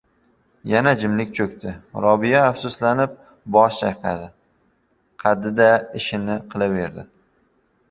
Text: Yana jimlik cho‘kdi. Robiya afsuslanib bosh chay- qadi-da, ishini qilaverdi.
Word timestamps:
Yana 0.69 0.93
jimlik 1.01 1.35
cho‘kdi. 1.39 1.73
Robiya 2.05 2.39
afsuslanib 2.45 3.13
bosh 3.57 3.83
chay- 3.99 4.25
qadi-da, 5.27 5.71
ishini 6.03 6.41
qilaverdi. 6.57 7.09